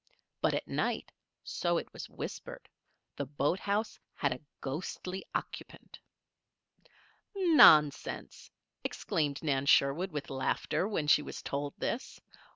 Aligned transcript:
But 0.41 0.55
at 0.55 0.67
night, 0.67 1.11
so 1.43 1.77
it 1.77 1.93
was 1.93 2.09
whispered, 2.09 2.67
the 3.15 3.27
boathouse 3.27 3.99
had 4.15 4.33
a 4.33 4.41
ghostly 4.59 5.23
occupant. 5.35 5.99
"Nonsense!" 7.35 8.49
exclaimed 8.83 9.43
Nan 9.43 9.67
Sherwood, 9.67 10.11
with 10.11 10.31
laughter, 10.31 10.87
when 10.87 11.05
she 11.05 11.21
was 11.21 11.43
told 11.43 11.75
this. 11.77 12.19